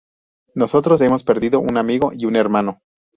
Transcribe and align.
Nosotros 0.55 0.99
hemos 1.01 1.23
perdido 1.23 1.59
un 1.59 1.77
amigo 1.77 2.11
y 2.11 2.25
un 2.25 2.35
hermano. 2.35 2.79